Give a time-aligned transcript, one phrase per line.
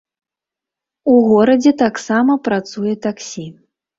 [1.15, 3.47] У горадзе таксама працуе таксі.